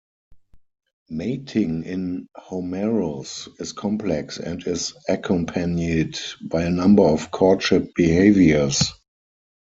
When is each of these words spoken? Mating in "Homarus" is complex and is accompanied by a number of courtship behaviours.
Mating 1.11 1.83
in 1.83 2.27
"Homarus" 2.35 3.47
is 3.61 3.71
complex 3.71 4.39
and 4.39 4.65
is 4.65 4.95
accompanied 5.07 6.17
by 6.43 6.63
a 6.63 6.71
number 6.71 7.03
of 7.03 7.29
courtship 7.29 7.93
behaviours. 7.93 8.93